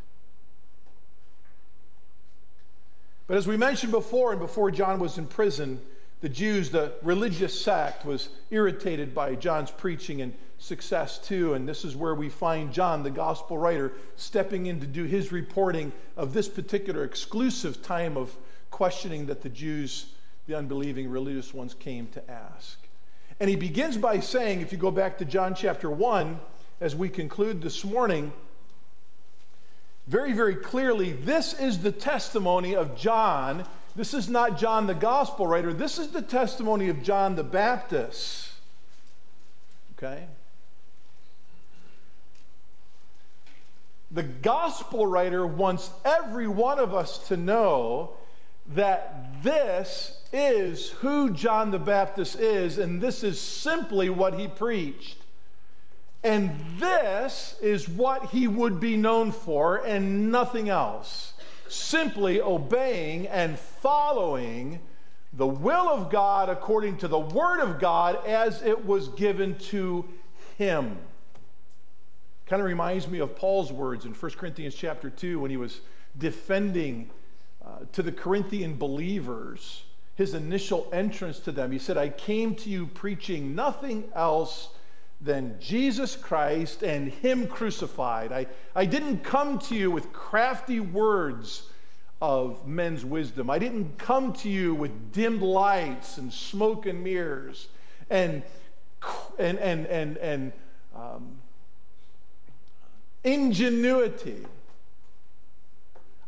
[3.26, 5.80] But as we mentioned before, and before John was in prison,
[6.20, 11.54] the Jews, the religious sect, was irritated by John's preaching and success too.
[11.54, 15.32] And this is where we find John, the gospel writer, stepping in to do his
[15.32, 18.36] reporting of this particular exclusive time of
[18.70, 20.06] questioning that the Jews,
[20.46, 22.78] the unbelieving religious ones, came to ask.
[23.38, 26.38] And he begins by saying, if you go back to John chapter 1,
[26.80, 28.32] as we conclude this morning,
[30.06, 33.64] very, very clearly, this is the testimony of John.
[33.94, 35.72] This is not John the gospel writer.
[35.72, 38.50] This is the testimony of John the Baptist.
[39.96, 40.26] Okay?
[44.10, 48.14] The gospel writer wants every one of us to know
[48.74, 55.19] that this is who John the Baptist is, and this is simply what he preached.
[56.22, 61.32] And this is what he would be known for and nothing else.
[61.68, 64.80] Simply obeying and following
[65.32, 70.06] the will of God according to the Word of God as it was given to
[70.58, 70.98] him.
[72.46, 75.80] Kind of reminds me of Paul's words in 1 Corinthians chapter 2 when he was
[76.18, 77.08] defending
[77.64, 79.84] uh, to the Corinthian believers
[80.16, 81.70] his initial entrance to them.
[81.70, 84.70] He said, I came to you preaching nothing else
[85.20, 88.32] than Jesus Christ and Him crucified.
[88.32, 91.68] I, I didn't come to you with crafty words
[92.22, 93.50] of men's wisdom.
[93.50, 97.68] I didn't come to you with dimmed lights and smoke and mirrors
[98.08, 98.42] and,
[99.38, 100.52] and, and, and, and
[100.94, 101.36] um,
[103.24, 104.46] ingenuity.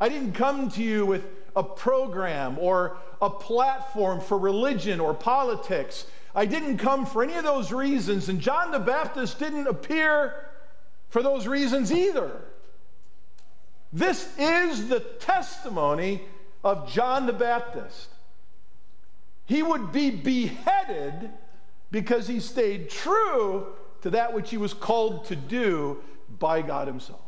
[0.01, 6.07] I didn't come to you with a program or a platform for religion or politics.
[6.35, 10.35] I didn't come for any of those reasons, and John the Baptist didn't appear
[11.09, 12.41] for those reasons either.
[13.93, 16.23] This is the testimony
[16.65, 18.09] of John the Baptist.
[19.45, 21.31] He would be beheaded
[21.91, 23.67] because he stayed true
[24.01, 26.03] to that which he was called to do
[26.39, 27.21] by God Himself.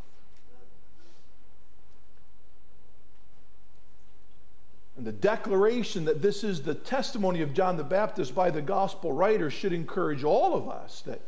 [4.96, 9.12] And the declaration that this is the testimony of John the Baptist by the gospel
[9.12, 11.20] writer should encourage all of us that,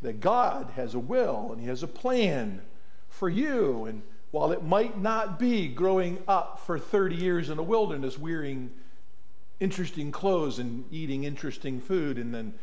[0.00, 2.62] that God has a will and He has a plan
[3.08, 3.84] for you.
[3.84, 8.70] And while it might not be growing up for 30 years in the wilderness, wearing
[9.58, 12.54] interesting clothes and eating interesting food, and then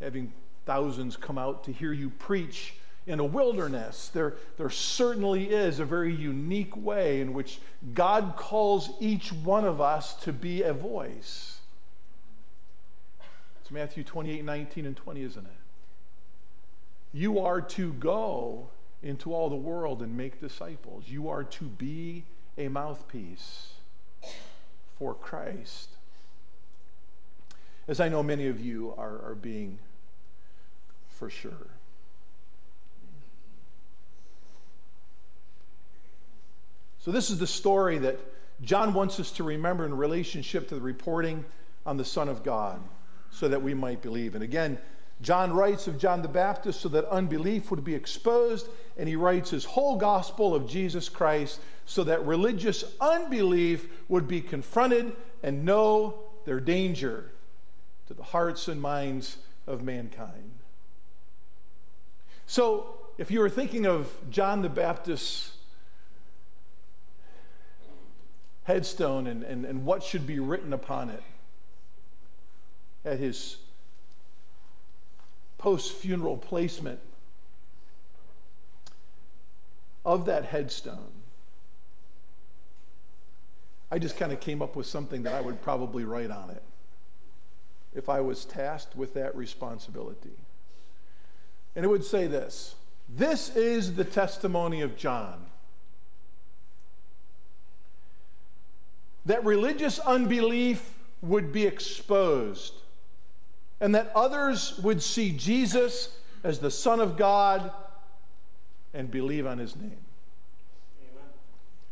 [0.00, 0.32] having
[0.64, 2.74] thousands come out to hear you preach
[3.06, 7.60] in a wilderness, there, there certainly is a very unique way in which
[7.94, 11.58] God calls each one of us to be a voice.
[13.60, 15.52] It's Matthew 28 19 and 20, isn't it?
[17.12, 18.68] You are to go
[19.02, 22.24] into all the world and make disciples, you are to be
[22.58, 23.72] a mouthpiece.
[24.98, 25.90] for Christ.
[27.86, 29.78] As I know many of you are, are being
[31.08, 31.75] for sure.
[37.06, 38.18] So, this is the story that
[38.62, 41.44] John wants us to remember in relationship to the reporting
[41.86, 42.82] on the Son of God
[43.30, 44.34] so that we might believe.
[44.34, 44.76] And again,
[45.22, 49.50] John writes of John the Baptist so that unbelief would be exposed, and he writes
[49.50, 56.24] his whole gospel of Jesus Christ so that religious unbelief would be confronted and know
[56.44, 57.30] their danger
[58.08, 59.36] to the hearts and minds
[59.68, 60.58] of mankind.
[62.46, 65.55] So, if you were thinking of John the Baptist's
[68.66, 71.22] headstone and, and, and what should be written upon it
[73.04, 73.58] at his
[75.56, 76.98] post funeral placement
[80.04, 81.12] of that headstone,
[83.92, 86.62] I just kind of came up with something that I would probably write on it
[87.94, 90.36] if I was tasked with that responsibility.
[91.76, 92.74] And it would say this
[93.08, 95.46] This is the testimony of John
[99.26, 102.74] that religious unbelief would be exposed
[103.80, 107.70] and that others would see Jesus as the Son of God
[108.94, 109.98] and believe on his name.
[111.02, 111.24] Amen.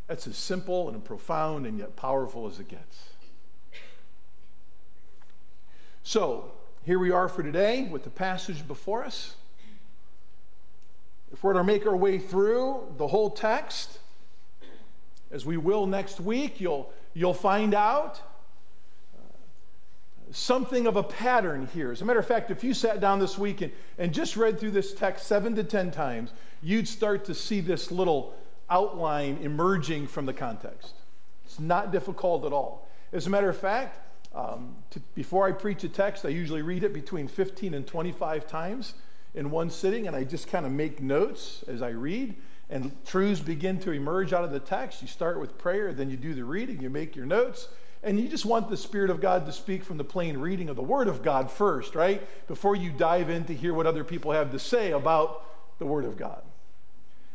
[0.06, 3.08] That's as simple and profound and yet powerful as it gets.
[6.02, 6.52] So,
[6.84, 9.34] here we are for today with the passage before us.
[11.32, 13.98] If we're to make our way through the whole text,
[15.32, 18.20] as we will next week, you'll you'll find out
[20.30, 21.92] something of a pattern here.
[21.92, 24.58] As a matter of fact, if you sat down this week and, and just read
[24.58, 28.34] through this text seven to ten times, you'd start to see this little
[28.68, 30.94] outline emerging from the context.
[31.44, 32.88] It's not difficult at all.
[33.12, 34.00] As a matter of fact,
[34.34, 38.48] um, to, before I preach a text, I usually read it between 15 and 25
[38.48, 38.94] times
[39.34, 42.34] in one sitting, and I just kind of make notes as I read
[42.70, 45.02] and truths begin to emerge out of the text.
[45.02, 47.68] You start with prayer, then you do the reading, you make your notes,
[48.02, 50.76] and you just want the Spirit of God to speak from the plain reading of
[50.76, 52.22] the Word of God first, right?
[52.46, 55.44] Before you dive in to hear what other people have to say about
[55.78, 56.42] the Word of God.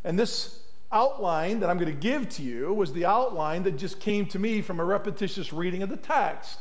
[0.03, 0.61] And this
[0.91, 4.39] outline that I'm going to give to you was the outline that just came to
[4.39, 6.59] me from a repetitious reading of the text.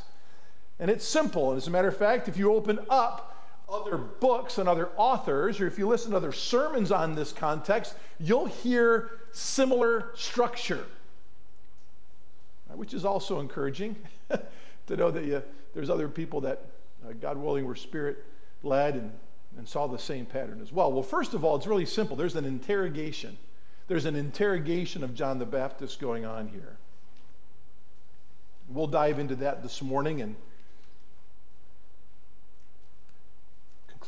[0.79, 1.51] And it's simple.
[1.51, 3.38] And as a matter of fact, if you open up
[3.71, 7.95] other books and other authors, or if you listen to other sermons on this context,
[8.19, 10.87] you'll hear similar structure,
[12.75, 13.97] which is also encouraging
[14.87, 15.43] to know that you,
[15.75, 16.64] there's other people that,
[17.07, 18.25] uh, God willing, were spirit
[18.62, 19.12] led and,
[19.59, 20.91] and saw the same pattern as well.
[20.91, 22.16] Well, first of all, it's really simple.
[22.16, 23.37] There's an interrogation.
[23.87, 26.77] There's an interrogation of John the Baptist going on here.
[28.69, 30.37] We'll dive into that this morning and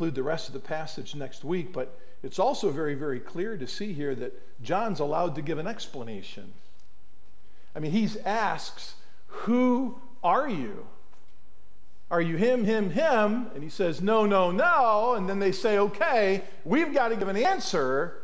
[0.01, 3.67] conclude the rest of the passage next week, but it's also very, very clear to
[3.67, 4.33] see here that
[4.63, 6.55] John's allowed to give an explanation.
[7.77, 8.95] I mean, he asks,
[9.27, 10.87] Who are you?
[12.11, 13.51] Are you him, him, him?
[13.55, 15.17] And he says, No, no, no.
[15.17, 18.23] And then they say, Okay, we've got to give an answer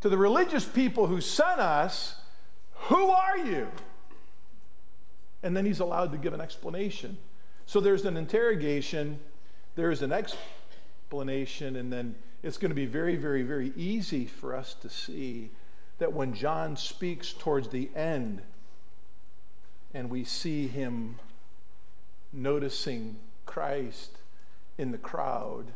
[0.00, 2.16] to the religious people who sent us.
[2.88, 3.68] Who are you?
[5.44, 7.16] And then he's allowed to give an explanation.
[7.66, 9.20] So there's an interrogation,
[9.76, 10.58] there's an explanation
[11.12, 15.50] explanation, and then it's going to be very, very, very easy for us to see
[15.98, 18.40] that when John speaks towards the end
[19.92, 21.16] and we see him
[22.32, 24.16] noticing Christ
[24.78, 25.66] in the crowd,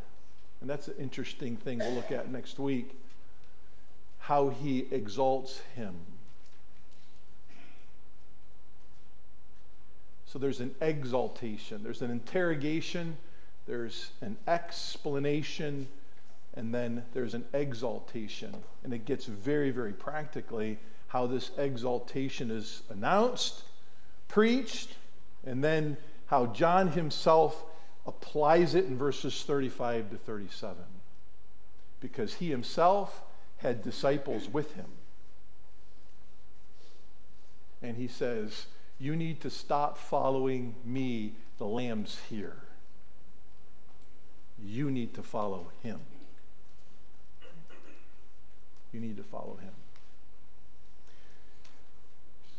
[0.59, 2.97] and that's an interesting thing we'll look at next week,
[4.17, 5.93] how he exalts him.
[10.25, 13.17] So there's an exaltation, there's an interrogation,
[13.67, 15.87] there's an explanation,
[16.55, 18.55] and then there's an exaltation.
[18.83, 23.63] And it gets very, very practically how this exaltation is announced,
[24.27, 24.95] preached,
[25.45, 25.97] and then
[26.27, 27.63] how John himself
[28.05, 30.77] applies it in verses 35 to 37.
[31.99, 33.21] Because he himself
[33.57, 34.85] had disciples with him.
[37.81, 38.67] And he says,
[38.99, 42.66] You need to stop following me, the lamb's here.
[44.63, 45.99] You need to follow him.
[48.91, 49.71] You need to follow him.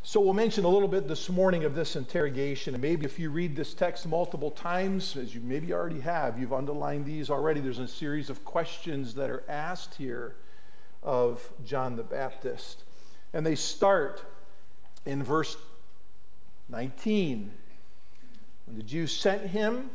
[0.03, 2.75] So, we'll mention a little bit this morning of this interrogation.
[2.75, 6.55] And maybe if you read this text multiple times, as you maybe already have, you've
[6.55, 7.61] underlined these already.
[7.61, 10.37] There's a series of questions that are asked here
[11.03, 12.85] of John the Baptist.
[13.35, 14.25] And they start
[15.05, 15.59] in verse
[16.71, 17.51] 19.
[18.67, 19.91] When the Jews sent him,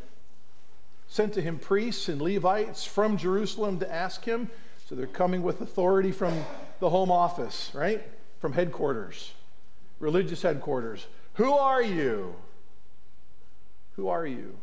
[1.13, 4.49] sent to him priests and Levites from Jerusalem to ask him,
[4.87, 6.33] so they're coming with authority from
[6.79, 8.01] the home office, right?
[8.39, 9.31] From headquarters,
[9.99, 11.05] religious headquarters.
[11.35, 12.33] Who are you?
[13.95, 14.55] Who are you?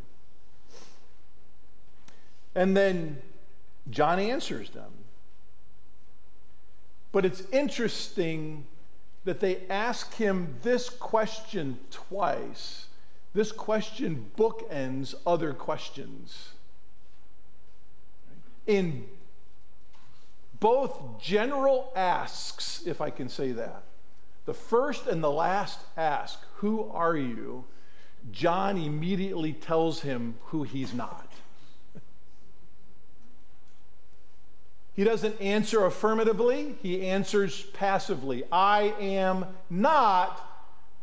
[2.56, 3.22] And then
[3.88, 4.90] John answers them.
[7.12, 8.66] But it's interesting
[9.24, 12.86] that they ask him this question twice.
[13.32, 16.50] This question bookends other questions.
[18.66, 19.06] In
[20.58, 23.82] both general asks, if I can say that,
[24.46, 27.64] the first and the last ask, Who are you?
[28.32, 31.32] John immediately tells him who he's not.
[34.94, 38.44] He doesn't answer affirmatively, he answers passively.
[38.52, 40.49] I am not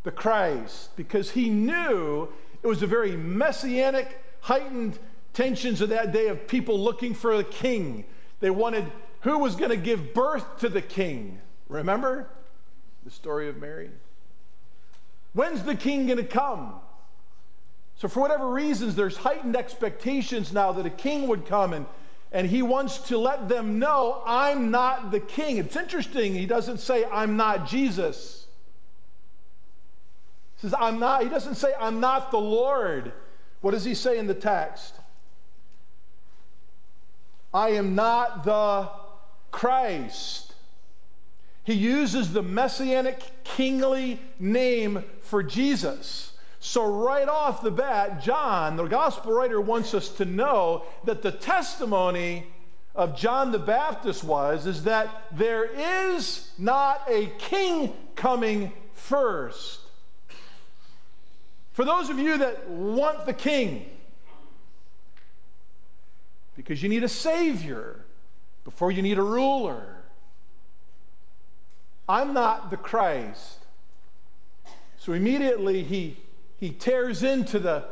[0.07, 2.29] the Christ, because he knew
[2.63, 4.97] it was a very messianic, heightened
[5.33, 8.05] tensions of that day of people looking for a king.
[8.39, 8.89] They wanted
[9.19, 11.41] who was going to give birth to the king.
[11.67, 12.29] Remember
[13.03, 13.89] the story of Mary?
[15.33, 16.75] When's the king going to come?
[17.97, 21.85] So, for whatever reasons, there's heightened expectations now that a king would come and
[22.31, 25.57] and he wants to let them know, I'm not the king.
[25.57, 28.46] It's interesting, he doesn't say, I'm not Jesus.
[30.57, 33.13] Says, I'm not, he doesn't say, I'm not the Lord.
[33.61, 34.95] What does he say in the text?
[37.53, 38.89] I am not the
[39.51, 40.53] Christ.
[41.63, 46.33] He uses the messianic kingly name for Jesus.
[46.59, 51.31] So, right off the bat, John, the gospel writer, wants us to know that the
[51.31, 52.47] testimony
[52.95, 59.81] of John the Baptist was is that there is not a king coming first.
[61.77, 63.85] For those of you that want the king,
[66.55, 68.03] because you need a savior
[68.63, 69.97] before you need a ruler.
[72.09, 73.59] I'm not the Christ.
[74.97, 76.17] So immediately he
[76.59, 77.85] he tears into the,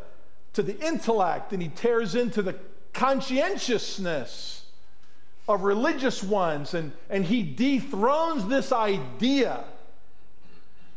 [0.53, 2.55] to the intellect and he tears into the
[2.91, 4.65] conscientiousness
[5.47, 9.63] of religious ones and, and he dethrones this idea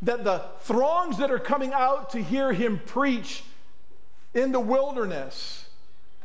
[0.03, 3.43] that the throngs that are coming out to hear him preach
[4.35, 5.67] in the wilderness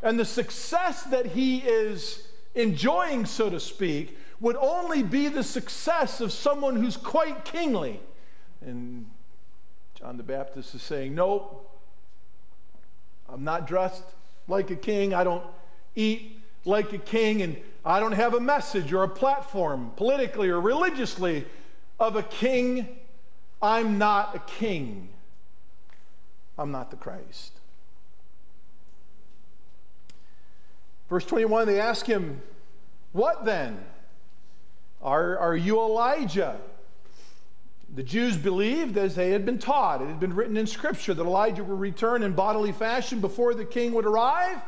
[0.02, 6.20] and the success that he is enjoying, so to speak, would only be the success
[6.20, 8.00] of someone who's quite kingly.
[8.62, 9.10] And
[9.96, 11.70] John the Baptist is saying, Nope,
[13.30, 14.04] I'm not dressed
[14.48, 15.14] like a king.
[15.14, 15.46] I don't
[15.96, 17.42] eat like a king.
[17.42, 21.46] And I don't have a message or a platform politically or religiously
[22.00, 23.00] of a king.
[23.64, 25.08] I'm not a king.
[26.60, 27.54] I'm not the Christ.
[31.10, 32.42] Verse 21, they ask him,
[33.14, 33.80] What then?
[35.02, 36.60] Are, are you Elijah?
[37.96, 40.02] The Jews believed as they had been taught.
[40.02, 43.66] It had been written in Scripture that Elijah would return in bodily fashion before the
[43.66, 44.60] king would arrive.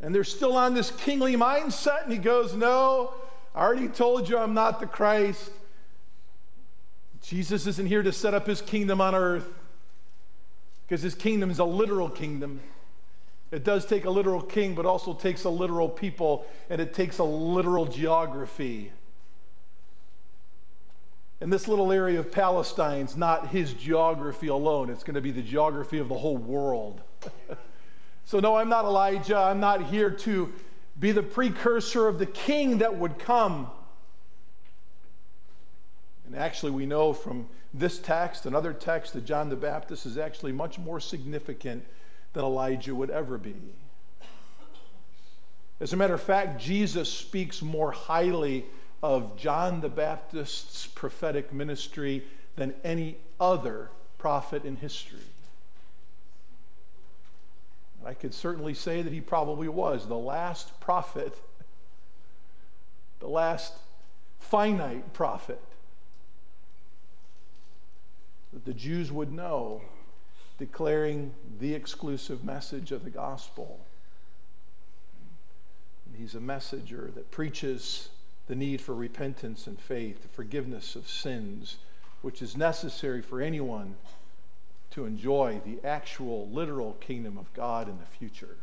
[0.00, 2.04] And they're still on this kingly mindset.
[2.04, 3.12] And he goes, No,
[3.54, 5.50] I already told you I'm not the Christ.
[7.24, 9.48] Jesus isn't here to set up his kingdom on earth
[10.86, 12.60] because his kingdom is a literal kingdom.
[13.50, 17.18] It does take a literal king, but also takes a literal people, and it takes
[17.18, 18.92] a literal geography.
[21.40, 25.42] And this little area of Palestine's not his geography alone, it's going to be the
[25.42, 27.00] geography of the whole world.
[28.26, 29.36] so, no, I'm not Elijah.
[29.36, 30.52] I'm not here to
[31.00, 33.70] be the precursor of the king that would come.
[36.26, 40.16] And actually, we know from this text and other texts that John the Baptist is
[40.16, 41.84] actually much more significant
[42.32, 43.54] than Elijah would ever be.
[45.80, 48.64] As a matter of fact, Jesus speaks more highly
[49.02, 52.24] of John the Baptist's prophetic ministry
[52.56, 55.18] than any other prophet in history.
[57.98, 61.36] And I could certainly say that he probably was the last prophet,
[63.18, 63.74] the last
[64.38, 65.60] finite prophet
[68.54, 69.82] that the Jews would know,
[70.58, 73.80] declaring the exclusive message of the gospel.
[76.16, 78.08] He's a messenger that preaches
[78.46, 81.78] the need for repentance and faith, the forgiveness of sins,
[82.22, 83.96] which is necessary for anyone
[84.92, 88.56] to enjoy the actual, literal kingdom of God in the future.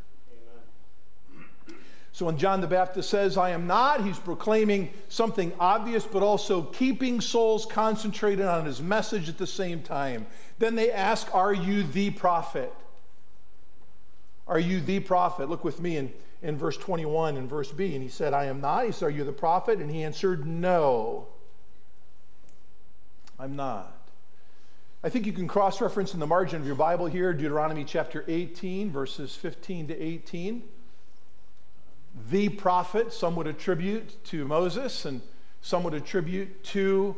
[2.13, 6.63] So when John the Baptist says, I am not, he's proclaiming something obvious, but also
[6.63, 10.27] keeping souls concentrated on his message at the same time.
[10.59, 12.73] Then they ask, Are you the prophet?
[14.45, 15.49] Are you the prophet?
[15.49, 17.93] Look with me in, in verse 21 and verse B.
[17.93, 18.85] And he said, I am not.
[18.85, 19.79] He said, Are you the prophet?
[19.79, 21.27] And he answered, No,
[23.39, 24.09] I'm not.
[25.01, 28.25] I think you can cross reference in the margin of your Bible here, Deuteronomy chapter
[28.27, 30.63] 18, verses 15 to 18
[32.29, 35.21] the prophet, some would attribute to Moses, and
[35.61, 37.15] some would attribute to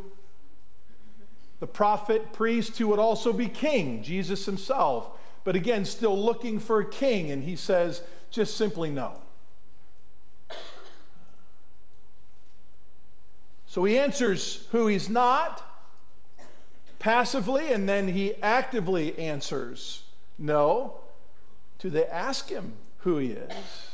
[1.60, 5.18] the prophet, priest, who would also be king, Jesus himself.
[5.44, 9.14] But again, still looking for a king, and he says just simply no.
[13.66, 15.64] So he answers who he's not
[17.00, 20.04] passively, and then he actively answers
[20.38, 21.00] no.
[21.80, 23.93] Do they ask him who he is?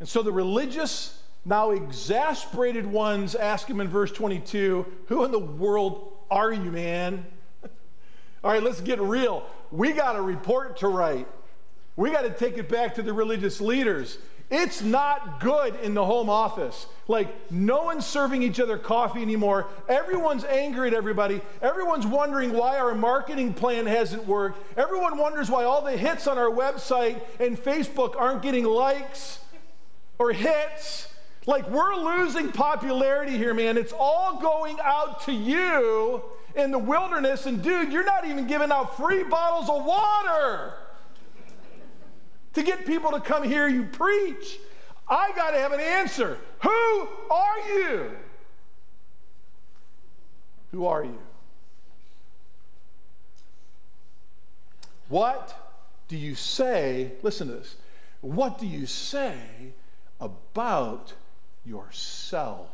[0.00, 5.38] And so the religious, now exasperated ones ask him in verse 22 Who in the
[5.38, 7.24] world are you, man?
[8.44, 9.46] All right, let's get real.
[9.70, 11.28] We got a report to write.
[11.96, 14.16] We got to take it back to the religious leaders.
[14.48, 16.86] It's not good in the home office.
[17.06, 19.68] Like, no one's serving each other coffee anymore.
[19.88, 21.40] Everyone's angry at everybody.
[21.62, 24.76] Everyone's wondering why our marketing plan hasn't worked.
[24.76, 29.40] Everyone wonders why all the hits on our website and Facebook aren't getting likes
[30.20, 31.08] or hits.
[31.46, 33.78] Like we're losing popularity here, man.
[33.78, 36.22] It's all going out to you
[36.54, 37.46] in the wilderness.
[37.46, 40.74] And dude, you're not even giving out free bottles of water
[42.52, 44.58] to get people to come hear you preach.
[45.08, 46.38] I got to have an answer.
[46.60, 48.10] Who are you?
[50.72, 51.18] Who are you?
[55.08, 55.56] What
[56.08, 57.12] do you say?
[57.22, 57.76] Listen to this.
[58.20, 59.38] What do you say
[60.20, 61.14] about
[61.64, 62.68] yourself.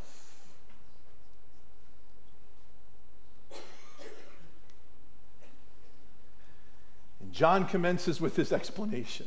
[7.20, 9.26] And John commences with this explanation,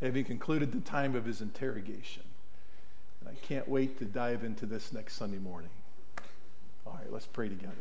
[0.00, 2.22] having concluded the time of his interrogation.
[3.20, 5.70] And I can't wait to dive into this next Sunday morning.
[6.86, 7.72] All right, let's pray together.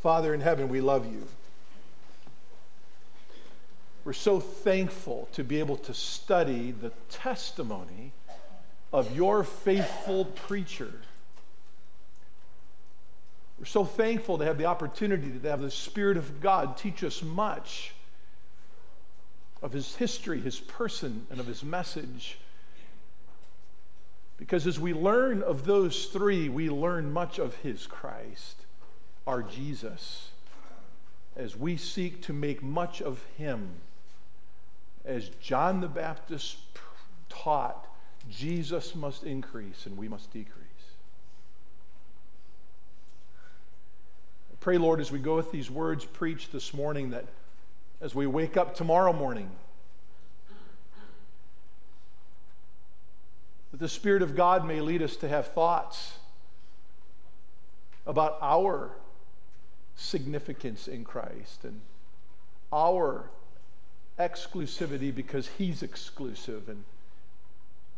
[0.00, 1.26] Father in heaven, we love you.
[4.08, 8.12] We're so thankful to be able to study the testimony
[8.90, 10.90] of your faithful preacher.
[13.58, 17.22] We're so thankful to have the opportunity to have the Spirit of God teach us
[17.22, 17.92] much
[19.60, 22.38] of his history, his person, and of his message.
[24.38, 28.56] Because as we learn of those three, we learn much of his Christ,
[29.26, 30.30] our Jesus,
[31.36, 33.68] as we seek to make much of him
[35.04, 36.58] as John the Baptist
[37.28, 37.86] taught,
[38.30, 40.64] Jesus must increase and we must decrease.
[44.52, 47.24] I pray, Lord, as we go with these words preached this morning, that
[48.00, 49.50] as we wake up tomorrow morning,
[53.70, 56.18] that the Spirit of God may lead us to have thoughts
[58.06, 58.90] about our
[59.96, 61.80] significance in Christ and
[62.72, 63.30] our
[64.18, 66.84] exclusivity because He's exclusive, and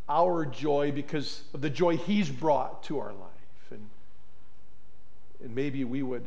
[0.07, 3.71] our joy because of the joy He's brought to our life.
[3.71, 3.89] And,
[5.43, 6.25] and maybe we would,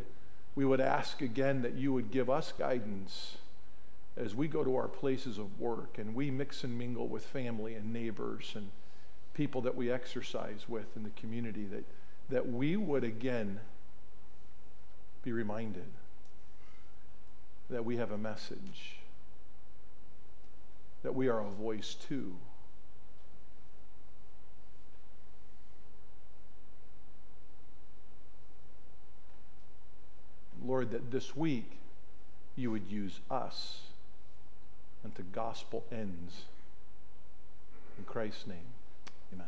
[0.55, 3.37] we would ask again that you would give us guidance
[4.17, 7.75] as we go to our places of work and we mix and mingle with family
[7.75, 8.71] and neighbors and
[9.35, 11.85] people that we exercise with in the community, that,
[12.31, 13.59] that we would again
[15.25, 15.87] be reminded
[17.71, 18.99] that we have a message
[21.05, 22.35] that we are a voice too.
[30.65, 31.71] Lord, that this week
[32.57, 33.83] you would use us
[35.05, 36.45] unto gospel ends.
[37.99, 38.73] In Christ's name,
[39.33, 39.47] amen.